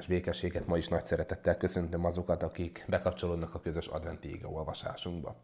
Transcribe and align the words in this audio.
Áldás 0.00 0.14
békességet 0.14 0.66
ma 0.66 0.76
is 0.76 0.88
nagy 0.88 1.04
szeretettel 1.04 1.56
köszöntöm 1.56 2.04
azokat, 2.04 2.42
akik 2.42 2.84
bekapcsolódnak 2.88 3.54
a 3.54 3.60
közös 3.60 3.86
adventi 3.86 4.28
ége 4.28 4.46
olvasásunkba. 4.46 5.36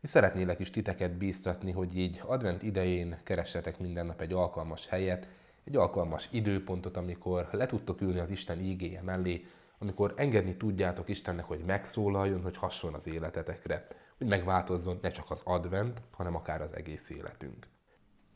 És 0.00 0.08
szeretnélek 0.08 0.58
is 0.58 0.70
titeket 0.70 1.12
bíztatni, 1.12 1.72
hogy 1.72 1.96
így 1.96 2.22
advent 2.26 2.62
idején 2.62 3.18
keressetek 3.24 3.78
minden 3.78 4.06
nap 4.06 4.20
egy 4.20 4.32
alkalmas 4.32 4.86
helyet, 4.86 5.28
egy 5.64 5.76
alkalmas 5.76 6.28
időpontot, 6.30 6.96
amikor 6.96 7.48
le 7.52 7.66
tudtok 7.66 8.00
ülni 8.00 8.18
az 8.18 8.30
Isten 8.30 8.60
ígéje 8.60 9.02
mellé, 9.02 9.46
amikor 9.78 10.14
engedni 10.16 10.56
tudjátok 10.56 11.08
Istennek, 11.08 11.44
hogy 11.44 11.64
megszólaljon, 11.66 12.42
hogy 12.42 12.56
hasson 12.56 12.94
az 12.94 13.06
életetekre, 13.06 13.86
hogy 14.18 14.26
megváltozzon 14.26 14.98
ne 15.02 15.10
csak 15.10 15.30
az 15.30 15.40
advent, 15.44 16.02
hanem 16.10 16.34
akár 16.34 16.62
az 16.62 16.74
egész 16.74 17.10
életünk. 17.10 17.66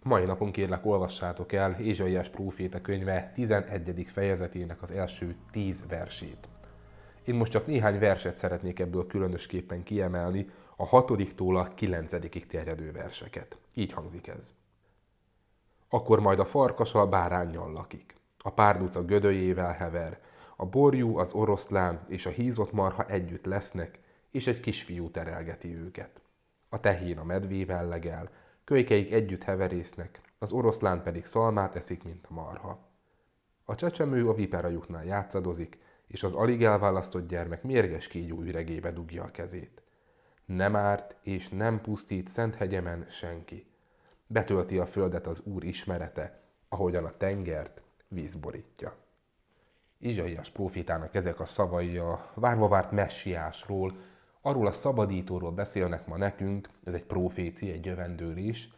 Mai 0.04 0.24
napon 0.24 0.50
kérlek 0.50 0.86
olvassátok 0.86 1.52
el 1.52 1.72
Ézsaiás 1.72 2.28
próféta 2.28 2.80
könyve 2.80 3.30
11. 3.34 4.06
fejezetének 4.06 4.82
az 4.82 4.90
első 4.90 5.36
10 5.50 5.84
versét. 5.88 6.48
Én 7.24 7.34
most 7.34 7.52
csak 7.52 7.66
néhány 7.66 7.98
verset 7.98 8.36
szeretnék 8.36 8.78
ebből 8.78 9.06
különösképpen 9.06 9.82
kiemelni, 9.82 10.48
a 10.76 10.86
hatodiktól 10.86 11.56
a 11.56 11.68
kilencedikig 11.74 12.46
terjedő 12.46 12.92
verseket. 12.92 13.58
Így 13.74 13.92
hangzik 13.92 14.26
ez. 14.26 14.52
Akkor 15.88 16.20
majd 16.20 16.38
a 16.38 16.44
farkas 16.44 16.94
a 16.94 17.08
bárányjal 17.08 17.72
lakik, 17.72 18.16
a 18.38 18.50
párduca 18.50 19.04
gödöjével 19.04 19.72
hever, 19.72 20.20
a 20.56 20.66
borjú, 20.66 21.18
az 21.18 21.32
oroszlán 21.32 22.00
és 22.08 22.26
a 22.26 22.30
hízott 22.30 22.72
marha 22.72 23.06
együtt 23.06 23.44
lesznek, 23.44 23.98
és 24.30 24.46
egy 24.46 24.60
kisfiú 24.60 25.10
terelgeti 25.10 25.74
őket. 25.74 26.20
A 26.68 26.80
tehén 26.80 27.18
a 27.18 27.24
medvével 27.24 27.88
legel, 27.88 28.30
kölykeik 28.64 29.12
együtt 29.12 29.42
heverésznek, 29.42 30.20
az 30.38 30.52
oroszlán 30.52 31.02
pedig 31.02 31.24
szalmát 31.24 31.76
eszik, 31.76 32.02
mint 32.02 32.26
a 32.28 32.32
marha. 32.32 32.88
A 33.64 33.74
csecsemő 33.74 34.28
a 34.28 34.34
viperajuknál 34.34 35.04
játszadozik, 35.04 35.78
és 36.06 36.22
az 36.22 36.32
alig 36.32 36.64
elválasztott 36.64 37.28
gyermek 37.28 37.62
mérges 37.62 38.08
kígyó 38.08 38.40
üregébe 38.40 38.90
dugja 38.90 39.22
a 39.22 39.30
kezét. 39.30 39.82
Nem 40.44 40.76
árt 40.76 41.16
és 41.22 41.48
nem 41.48 41.80
pusztít 41.80 42.28
szent 42.28 42.54
hegyemen 42.54 43.06
senki. 43.08 43.66
Betölti 44.26 44.78
a 44.78 44.86
földet 44.86 45.26
az 45.26 45.40
Úr 45.44 45.64
ismerete, 45.64 46.42
ahogyan 46.68 47.04
a 47.04 47.16
tengert 47.16 47.82
víz 48.08 48.36
borítja. 48.36 48.96
Izsaiás 49.98 50.50
profétának 50.50 51.14
ezek 51.14 51.40
a 51.40 51.46
szavai 51.46 51.96
a 51.96 52.30
várva 52.34 52.68
várt 52.68 52.90
messiásról, 52.90 53.96
arról 54.46 54.66
a 54.66 54.72
szabadítóról 54.72 55.50
beszélnek 55.50 56.06
ma 56.06 56.16
nekünk, 56.16 56.68
ez 56.84 56.94
egy 56.94 57.04
proféci, 57.04 57.70
egy 57.70 57.84
jövendőlés, 57.84 58.68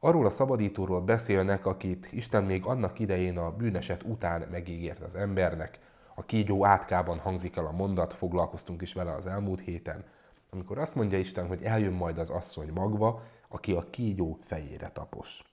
arról 0.00 0.26
a 0.26 0.30
szabadítóról 0.30 1.00
beszélnek, 1.00 1.66
akit 1.66 2.08
Isten 2.12 2.44
még 2.44 2.66
annak 2.66 2.98
idején 2.98 3.38
a 3.38 3.50
bűneset 3.50 4.02
után 4.02 4.48
megígért 4.50 5.02
az 5.02 5.14
embernek. 5.14 5.78
A 6.14 6.24
kígyó 6.24 6.64
átkában 6.64 7.18
hangzik 7.18 7.56
el 7.56 7.66
a 7.66 7.70
mondat, 7.70 8.12
foglalkoztunk 8.12 8.82
is 8.82 8.92
vele 8.92 9.14
az 9.14 9.26
elmúlt 9.26 9.60
héten, 9.60 10.04
amikor 10.50 10.78
azt 10.78 10.94
mondja 10.94 11.18
Isten, 11.18 11.46
hogy 11.46 11.62
eljön 11.62 11.92
majd 11.92 12.18
az 12.18 12.30
asszony 12.30 12.70
magva, 12.74 13.22
aki 13.48 13.72
a 13.72 13.86
kígyó 13.90 14.38
fejére 14.42 14.88
tapos. 14.88 15.44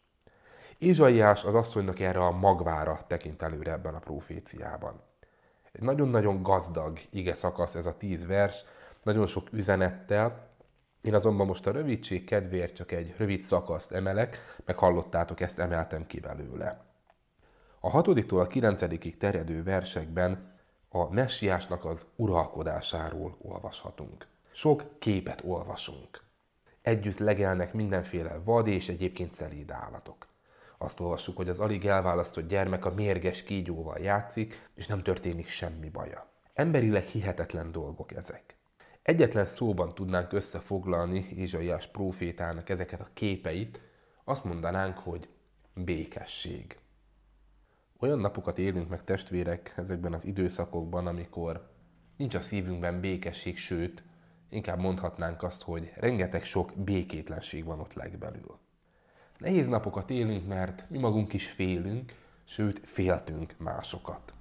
Ézsaiás 0.78 1.44
az 1.44 1.56
asszonynak 1.56 2.00
erre 2.00 2.20
a 2.20 2.32
magvára 2.32 3.00
tekint 3.08 3.42
előre 3.42 3.72
ebben 3.72 3.96
a 3.96 4.00
proféciában. 4.00 5.02
Egy 5.72 5.82
nagyon-nagyon 5.82 6.44
gazdag 6.44 7.00
ige 7.10 7.34
szakasz 7.34 7.76
ez 7.76 7.86
a 7.86 7.98
tíz 7.98 8.26
vers, 8.26 8.66
nagyon 9.08 9.28
sok 9.28 9.48
üzenettel, 9.52 10.48
én 11.02 11.14
azonban 11.14 11.48
most 11.48 11.68
a 11.68 11.72
rövidség 11.72 12.24
kedvéért 12.24 12.76
csak 12.76 12.92
egy 12.92 13.14
rövid 13.18 13.42
szakaszt 13.42 13.92
emelek, 13.92 14.56
meg 14.66 14.78
hallottátok, 14.78 15.42
ezt 15.42 15.60
emeltem 15.60 16.08
ki 16.08 16.20
belőle. 16.20 16.86
A 17.80 17.90
hatodiktól 17.90 18.40
a 18.40 18.48
kilencedikig 18.48 19.18
terjedő 19.18 19.64
versekben 19.64 20.56
a 20.90 21.14
messiásnak 21.14 21.86
az 21.86 22.06
uralkodásáról 22.16 23.38
olvashatunk. 23.42 24.28
Sok 24.52 25.00
képet 25.00 25.42
olvasunk. 25.46 26.22
Együtt 26.82 27.18
legelnek 27.18 27.74
mindenféle 27.74 28.40
vad 28.44 28.68
és 28.68 28.90
egyébként 28.90 29.34
szelíd 29.34 29.72
állatok. 29.72 30.28
Azt 30.78 31.00
olvassuk, 31.00 31.38
hogy 31.38 31.50
az 31.50 31.60
alig 31.60 31.86
elválasztott 31.86 32.48
gyermek 32.48 32.86
a 32.86 32.94
mérges 32.94 33.44
kígyóval 33.44 34.00
játszik, 34.00 34.70
és 34.76 34.88
nem 34.88 35.04
történik 35.04 35.48
semmi 35.48 35.90
baja. 35.90 36.28
Emberileg 36.54 37.04
hihetetlen 37.04 37.72
dolgok 37.72 38.16
ezek. 38.16 38.58
Egyetlen 39.08 39.46
szóban 39.46 39.96
tudnánk 39.96 40.34
összefoglalni 40.34 41.28
Ézsaiás 41.36 41.88
prófétának 41.88 42.70
ezeket 42.70 43.00
a 43.00 43.10
képeit, 43.14 43.82
azt 44.24 44.44
mondanánk, 44.44 44.98
hogy 44.98 45.30
békesség. 45.74 46.78
Olyan 48.00 48.20
napokat 48.20 48.58
élünk 48.58 48.90
meg 48.90 49.04
testvérek 49.04 49.74
ezekben 49.78 50.14
az 50.14 50.26
időszakokban, 50.26 51.08
amikor 51.08 51.70
nincs 52.18 52.36
a 52.36 52.42
szívünkben 52.42 53.00
békesség, 53.00 53.58
sőt, 53.58 54.04
inkább 54.50 54.80
mondhatnánk 54.80 55.44
azt, 55.44 55.64
hogy 55.64 55.92
rengeteg 55.96 56.44
sok 56.44 56.72
békétlenség 56.76 57.66
van 57.66 57.80
ott 57.80 57.94
legbelül. 57.94 58.58
Nehéz 59.38 59.68
napokat 59.68 60.10
élünk, 60.10 60.48
mert 60.48 60.90
mi 60.90 60.98
magunk 60.98 61.34
is 61.34 61.52
félünk, 61.52 62.14
sőt 62.44 62.82
féltünk 62.84 63.56
másokat. 63.58 64.34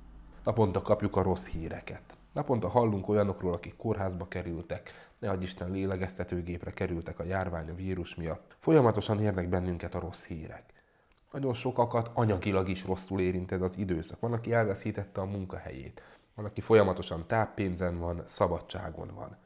Naponta 0.45 0.83
kapjuk 0.83 1.17
a 1.17 1.23
rossz 1.23 1.47
híreket. 1.47 2.16
Naponta 2.37 2.69
hallunk 2.69 3.09
olyanokról, 3.09 3.53
akik 3.53 3.77
kórházba 3.77 4.29
kerültek, 4.29 5.11
ne 5.19 5.31
adj 5.31 5.43
Isten 5.43 5.71
lélegeztetőgépre 5.71 6.73
kerültek 6.73 7.19
a 7.19 7.25
járvány, 7.25 7.71
a 7.71 7.75
vírus 7.75 8.15
miatt. 8.15 8.57
Folyamatosan 8.59 9.21
érnek 9.21 9.49
bennünket 9.49 9.95
a 9.95 10.01
rossz 10.01 10.25
hírek. 10.25 10.63
Nagyon 11.33 11.55
sokakat 11.55 12.11
anyagilag 12.15 12.69
is 12.69 12.85
rosszul 12.85 13.21
érint 13.21 13.53
ez 13.53 13.61
az 13.61 13.79
időszak. 13.79 14.21
Van, 14.21 14.33
aki 14.33 14.53
elveszítette 14.53 15.21
a 15.21 15.25
munkahelyét. 15.25 16.03
Van, 16.35 16.45
aki 16.45 16.61
folyamatosan 16.61 17.27
táppénzen 17.27 17.99
van, 17.99 18.23
szabadságon 18.27 19.15
van. 19.15 19.37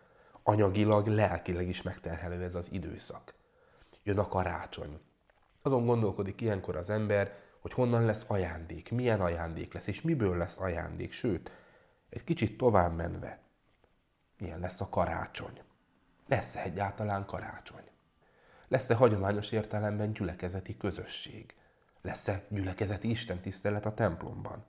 Anyagilag, 0.42 1.06
lelkileg 1.06 1.68
is 1.68 1.82
megterhelő 1.82 2.42
ez 2.42 2.54
az 2.54 2.68
időszak. 2.70 3.34
Jön 4.02 4.18
a 4.18 4.28
karácsony. 4.28 5.00
Azon 5.62 5.86
gondolkodik 5.86 6.40
ilyenkor 6.40 6.76
az 6.76 6.90
ember, 6.90 7.34
hogy 7.60 7.72
honnan 7.72 8.04
lesz 8.04 8.24
ajándék, 8.26 8.90
milyen 8.90 9.20
ajándék 9.20 9.74
lesz, 9.74 9.86
és 9.86 10.00
miből 10.00 10.36
lesz 10.36 10.58
ajándék. 10.58 11.12
Sőt, 11.12 11.50
egy 12.10 12.25
kicsit 12.25 12.56
tovább 12.56 12.97
menve, 12.97 13.41
milyen 14.38 14.60
lesz 14.60 14.81
a 14.81 14.88
karácsony? 14.88 15.60
Lesz-e 16.28 16.62
egyáltalán 16.62 17.25
karácsony? 17.25 17.84
Lesz-e 18.69 18.94
hagyományos 18.94 19.50
értelemben 19.50 20.12
gyülekezeti 20.12 20.76
közösség? 20.76 21.54
Lesz-e 22.03 22.44
gyülekezeti 22.48 23.10
istentisztelet 23.10 23.87
a 23.87 23.94
templomban? 23.94 24.65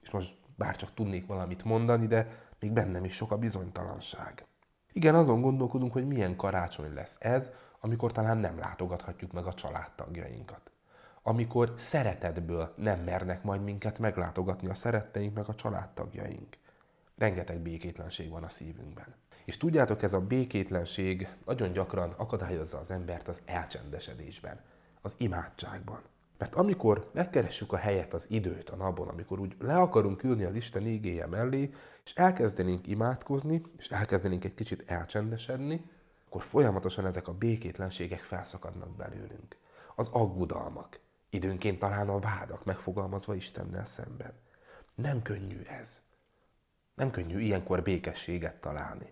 És 0.00 0.10
most 0.10 0.38
bárcsak 0.56 0.94
tudnék 0.94 1.26
valamit 1.26 1.64
mondani, 1.64 2.06
de 2.06 2.46
még 2.58 2.72
bennem 2.72 3.04
is 3.04 3.14
sok 3.14 3.32
a 3.32 3.38
bizonytalanság. 3.38 4.46
Igen, 4.92 5.14
azon 5.14 5.40
gondolkodunk, 5.40 5.92
hogy 5.92 6.06
milyen 6.06 6.36
karácsony 6.36 6.92
lesz 6.94 7.16
ez, 7.20 7.50
amikor 7.80 8.12
talán 8.12 8.38
nem 8.38 8.58
látogathatjuk 8.58 9.32
meg 9.32 9.46
a 9.46 9.54
családtagjainkat. 9.54 10.71
Amikor 11.22 11.74
szeretetből 11.76 12.72
nem 12.76 13.00
mernek 13.00 13.42
majd 13.42 13.62
minket 13.62 13.98
meglátogatni 13.98 14.68
a 14.68 14.74
szeretteink 14.74 15.34
meg 15.34 15.48
a 15.48 15.54
családtagjaink. 15.54 16.56
Rengeteg 17.16 17.58
békétlenség 17.58 18.30
van 18.30 18.42
a 18.42 18.48
szívünkben. 18.48 19.14
És 19.44 19.56
tudjátok, 19.56 20.02
ez 20.02 20.12
a 20.12 20.20
békétlenség 20.20 21.28
nagyon 21.44 21.72
gyakran 21.72 22.14
akadályozza 22.16 22.78
az 22.78 22.90
embert 22.90 23.28
az 23.28 23.40
elcsendesedésben, 23.44 24.60
az 25.00 25.14
imádságban. 25.16 26.00
Mert 26.38 26.54
amikor 26.54 27.10
megkeressük 27.12 27.72
a 27.72 27.76
helyet, 27.76 28.14
az 28.14 28.26
időt 28.30 28.70
a 28.70 28.76
napon, 28.76 29.08
amikor 29.08 29.40
úgy 29.40 29.56
le 29.58 29.76
akarunk 29.76 30.22
ülni 30.22 30.44
az 30.44 30.54
Isten 30.54 30.86
ígéje 30.86 31.26
mellé, 31.26 31.74
és 32.04 32.14
elkezdenénk 32.14 32.86
imádkozni, 32.86 33.62
és 33.78 33.88
elkezdenénk 33.88 34.44
egy 34.44 34.54
kicsit 34.54 34.90
elcsendesedni, 34.90 35.90
akkor 36.26 36.42
folyamatosan 36.42 37.06
ezek 37.06 37.28
a 37.28 37.34
békétlenségek 37.34 38.20
felszakadnak 38.20 38.96
belőlünk. 38.96 39.56
Az 39.94 40.08
aggodalmak, 40.12 41.00
időnként 41.32 41.78
talán 41.78 42.08
a 42.08 42.18
vádak 42.18 42.64
megfogalmazva 42.64 43.34
Istennel 43.34 43.84
szemben. 43.84 44.32
Nem 44.94 45.22
könnyű 45.22 45.60
ez. 45.62 46.00
Nem 46.94 47.10
könnyű 47.10 47.40
ilyenkor 47.40 47.82
békességet 47.82 48.60
találni. 48.60 49.06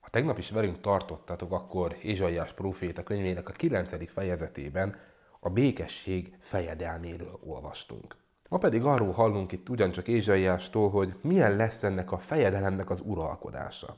Ha 0.00 0.08
tegnap 0.08 0.38
is 0.38 0.50
velünk 0.50 0.80
tartottatok, 0.80 1.52
akkor 1.52 1.96
Ézsaiás 2.02 2.52
próféta 2.52 3.02
könyvének 3.02 3.48
a 3.48 3.52
9. 3.52 4.10
fejezetében 4.10 4.96
a 5.40 5.50
békesség 5.50 6.36
fejedelméről 6.38 7.38
olvastunk. 7.42 8.16
Ma 8.48 8.58
pedig 8.58 8.84
arról 8.84 9.12
hallunk 9.12 9.52
itt 9.52 9.68
ugyancsak 9.68 10.08
Ézsaiástól, 10.08 10.90
hogy 10.90 11.16
milyen 11.20 11.56
lesz 11.56 11.82
ennek 11.82 12.12
a 12.12 12.18
fejedelemnek 12.18 12.90
az 12.90 13.00
uralkodása, 13.00 13.96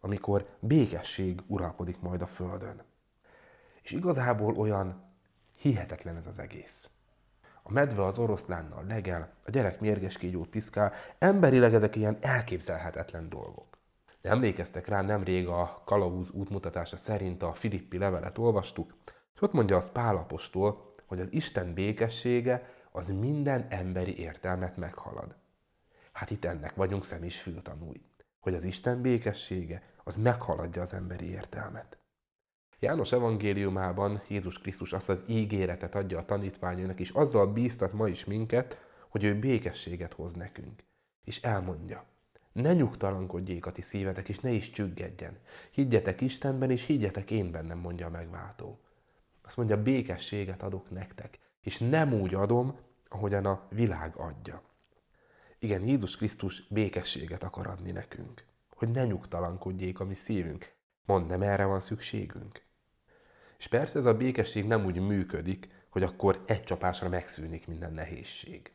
amikor 0.00 0.46
békesség 0.60 1.40
uralkodik 1.46 2.00
majd 2.00 2.22
a 2.22 2.26
Földön. 2.26 2.82
És 3.82 3.90
igazából 3.90 4.54
olyan 4.54 5.05
hihetetlen 5.66 6.16
ez 6.16 6.26
az 6.26 6.38
egész. 6.38 6.90
A 7.62 7.72
medve 7.72 8.04
az 8.04 8.18
oroszlánnal 8.18 8.84
legel, 8.84 9.32
a 9.44 9.50
gyerek 9.50 9.80
mérges 9.80 10.16
kígyót 10.16 10.48
piszkál, 10.48 10.92
emberileg 11.18 11.74
ezek 11.74 11.96
ilyen 11.96 12.18
elképzelhetetlen 12.20 13.28
dolgok. 13.28 13.78
De 14.20 14.30
emlékeztek 14.30 14.86
rá, 14.86 15.02
nemrég 15.02 15.48
a 15.48 15.82
Kalauz 15.84 16.30
útmutatása 16.30 16.96
szerint 16.96 17.42
a 17.42 17.54
Filippi 17.54 17.98
levelet 17.98 18.38
olvastuk, 18.38 18.94
és 19.34 19.42
ott 19.42 19.52
mondja 19.52 19.76
az 19.76 19.92
Pálapostól, 19.92 20.90
hogy 21.06 21.20
az 21.20 21.32
Isten 21.32 21.74
békessége 21.74 22.70
az 22.92 23.10
minden 23.10 23.66
emberi 23.68 24.18
értelmet 24.18 24.76
meghalad. 24.76 25.34
Hát 26.12 26.30
itt 26.30 26.44
ennek 26.44 26.74
vagyunk 26.74 27.04
szem 27.04 27.22
és 27.22 27.40
fültanúi, 27.40 28.04
hogy 28.40 28.54
az 28.54 28.64
Isten 28.64 29.02
békessége 29.02 29.82
az 30.04 30.16
meghaladja 30.16 30.82
az 30.82 30.92
emberi 30.92 31.30
értelmet. 31.30 31.98
János 32.80 33.12
evangéliumában 33.12 34.22
Jézus 34.28 34.58
Krisztus 34.58 34.92
azt 34.92 35.08
az 35.08 35.22
ígéretet 35.26 35.94
adja 35.94 36.18
a 36.18 36.24
tanítványainak, 36.24 37.00
és 37.00 37.10
azzal 37.10 37.52
bíztat 37.52 37.92
ma 37.92 38.08
is 38.08 38.24
minket, 38.24 38.78
hogy 39.08 39.24
ő 39.24 39.38
békességet 39.38 40.12
hoz 40.12 40.32
nekünk. 40.32 40.84
És 41.24 41.42
elmondja, 41.42 42.04
ne 42.52 42.72
nyugtalankodjék 42.72 43.66
a 43.66 43.72
ti 43.72 43.82
szívetek, 43.82 44.28
és 44.28 44.38
ne 44.38 44.50
is 44.50 44.70
csüggedjen. 44.70 45.38
Higgyetek 45.70 46.20
Istenben, 46.20 46.70
és 46.70 46.84
higgyetek 46.84 47.30
én 47.30 47.50
bennem, 47.50 47.78
mondja 47.78 48.06
a 48.06 48.10
megváltó. 48.10 48.80
Azt 49.42 49.56
mondja, 49.56 49.82
békességet 49.82 50.62
adok 50.62 50.90
nektek, 50.90 51.38
és 51.60 51.78
nem 51.78 52.12
úgy 52.12 52.34
adom, 52.34 52.78
ahogyan 53.08 53.46
a 53.46 53.66
világ 53.70 54.16
adja. 54.16 54.62
Igen, 55.58 55.86
Jézus 55.86 56.16
Krisztus 56.16 56.68
békességet 56.68 57.44
akar 57.44 57.66
adni 57.66 57.90
nekünk, 57.90 58.44
hogy 58.74 58.88
ne 58.88 59.04
nyugtalankodjék 59.04 60.00
a 60.00 60.04
mi 60.04 60.14
szívünk. 60.14 60.74
Mond, 61.04 61.26
nem 61.26 61.42
erre 61.42 61.64
van 61.64 61.80
szükségünk. 61.80 62.65
És 63.58 63.68
persze 63.68 63.98
ez 63.98 64.04
a 64.04 64.14
békesség 64.14 64.66
nem 64.66 64.84
úgy 64.84 65.00
működik, 65.00 65.68
hogy 65.90 66.02
akkor 66.02 66.42
egy 66.46 66.62
csapásra 66.62 67.08
megszűnik 67.08 67.66
minden 67.66 67.92
nehézség. 67.92 68.72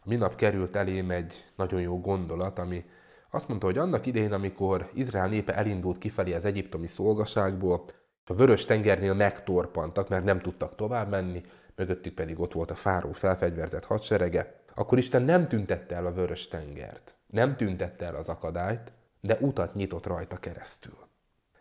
A 0.00 0.08
minap 0.08 0.34
került 0.34 0.76
elém 0.76 1.10
egy 1.10 1.44
nagyon 1.56 1.80
jó 1.80 2.00
gondolat, 2.00 2.58
ami 2.58 2.84
azt 3.30 3.48
mondta, 3.48 3.66
hogy 3.66 3.78
annak 3.78 4.06
idején, 4.06 4.32
amikor 4.32 4.90
Izrael 4.94 5.28
népe 5.28 5.54
elindult 5.54 5.98
kifelé 5.98 6.32
az 6.32 6.44
egyiptomi 6.44 6.86
szolgaságból, 6.86 7.84
a 8.24 8.34
vörös 8.34 8.64
tengernél 8.64 9.14
megtorpantak, 9.14 10.08
mert 10.08 10.24
nem 10.24 10.40
tudtak 10.40 10.74
tovább 10.74 11.10
menni, 11.10 11.42
mögöttük 11.74 12.14
pedig 12.14 12.40
ott 12.40 12.52
volt 12.52 12.70
a 12.70 12.74
fáró 12.74 13.12
felfegyverzett 13.12 13.84
hadserege, 13.84 14.60
akkor 14.74 14.98
Isten 14.98 15.22
nem 15.22 15.48
tüntette 15.48 15.96
el 15.96 16.06
a 16.06 16.12
vörös 16.12 16.48
tengert, 16.48 17.14
nem 17.26 17.56
tüntette 17.56 18.04
el 18.04 18.14
az 18.14 18.28
akadályt, 18.28 18.92
de 19.20 19.36
utat 19.40 19.74
nyitott 19.74 20.06
rajta 20.06 20.36
keresztül. 20.36 20.98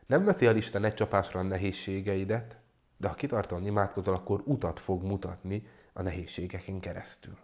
Nem 0.06 0.24
veszi 0.24 0.46
el 0.46 0.56
Isten 0.56 0.84
egy 0.84 0.94
csapásra 0.94 1.40
a 1.40 1.44
nehézségeidet, 1.44 2.58
de 2.98 3.08
ha 3.08 3.14
kitartóan 3.14 3.66
imádkozol, 3.66 4.14
akkor 4.14 4.42
utat 4.46 4.80
fog 4.80 5.04
mutatni 5.04 5.68
a 5.94 6.02
nehézségeken 6.02 6.80
keresztül. 6.80 7.38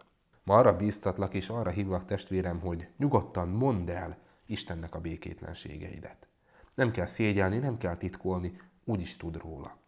Ma 0.44 0.56
arra 0.56 0.76
bíztatlak 0.76 1.34
és 1.34 1.48
arra 1.48 1.70
hívlak 1.70 2.04
testvérem, 2.04 2.60
hogy 2.60 2.88
nyugodtan 2.96 3.48
mondd 3.48 3.90
el 3.90 4.18
Istennek 4.46 4.94
a 4.94 5.00
békétlenségeidet. 5.00 6.26
Nem 6.74 6.90
kell 6.90 7.06
szégyelni, 7.06 7.58
nem 7.58 7.76
kell 7.78 7.96
titkolni, 7.96 8.60
úgyis 8.84 9.16
tud 9.16 9.36
róla. 9.36 9.78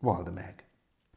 Vald 0.00 0.32
meg. 0.32 0.64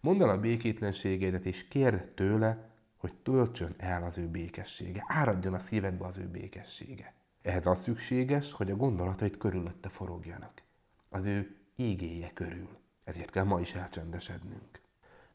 Mondd 0.01 0.21
el 0.21 0.29
a 0.29 0.39
békétlenségeidet, 0.39 1.45
és 1.45 1.67
kérd 1.67 2.09
tőle, 2.09 2.69
hogy 2.97 3.13
töltsön 3.13 3.75
el 3.77 4.03
az 4.03 4.17
ő 4.17 4.27
békessége, 4.27 5.03
áradjon 5.07 5.53
a 5.53 5.59
szívedbe 5.59 6.05
az 6.05 6.17
ő 6.17 6.27
békessége. 6.27 7.13
Ehhez 7.41 7.65
az 7.65 7.81
szükséges, 7.81 8.51
hogy 8.51 8.71
a 8.71 8.75
gondolatait 8.75 9.37
körülötte 9.37 9.89
forogjanak. 9.89 10.61
Az 11.13 11.25
ő 11.25 11.55
ígéje 11.75 12.31
körül. 12.33 12.77
Ezért 13.03 13.29
kell 13.29 13.43
ma 13.43 13.59
is 13.59 13.73
elcsendesednünk. 13.73 14.81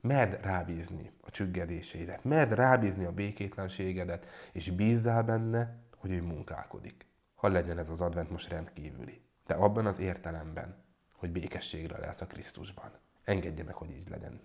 Merd 0.01 0.41
rábízni 0.41 1.11
a 1.21 1.31
csüggedéseidet, 1.31 2.25
merd 2.25 2.53
rábízni 2.53 3.05
a 3.05 3.13
békétlenségedet, 3.13 4.27
és 4.53 4.71
bízzál 4.71 5.23
benne, 5.23 5.81
hogy 5.97 6.11
ő 6.11 6.23
munkálkodik. 6.23 7.07
Ha 7.35 7.49
legyen 7.49 7.79
ez 7.79 7.89
az 7.89 8.01
advent 8.01 8.31
most 8.31 8.49
rendkívüli. 8.49 9.21
De 9.47 9.55
abban 9.55 9.87
az 9.87 9.99
értelemben, 9.99 10.85
hogy 11.13 11.31
békességre 11.31 11.99
lesz 11.99 12.21
a 12.21 12.27
Krisztusban. 12.27 12.91
Engedje 13.25 13.65
meg, 13.65 13.75
hogy 13.75 13.91
így 13.91 14.09
legyen. 14.09 14.41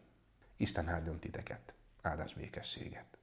Isten 0.58 0.90
áldjon 0.90 1.20
titeket. 1.20 1.74
Áldás 2.02 2.34
békességet. 2.34 3.18